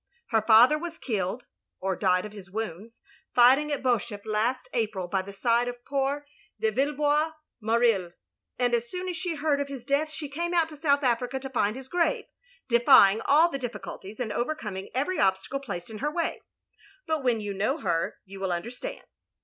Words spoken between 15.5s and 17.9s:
placed in her way. But when you know